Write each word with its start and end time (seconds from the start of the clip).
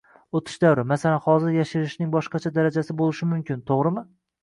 Oʻtish 0.37 0.55
davri, 0.63 0.85
masalan 0.91 1.21
hozir 1.27 1.53
yashirishning 1.57 2.11
boshqacha 2.17 2.55
darajasi 2.59 2.99
boʻlishi 3.05 3.33
mumkin, 3.37 3.65
toʻgʻrimi? 3.73 4.09